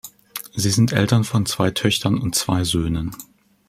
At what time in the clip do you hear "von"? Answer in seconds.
1.23-1.45